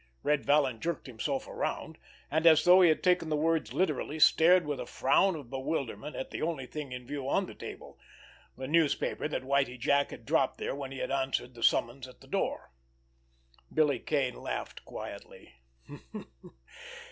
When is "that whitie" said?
9.27-9.77